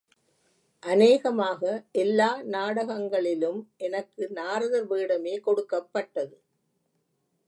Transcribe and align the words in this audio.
அநேகமாக 0.83 1.61
எல்லா 1.91 2.29
நாடகங்களிலும் 2.45 3.59
எனக்கு 3.77 4.23
நாரதர் 4.29 4.87
வேடமே 4.87 5.35
கொடுக்கப்பட்டது. 5.39 6.35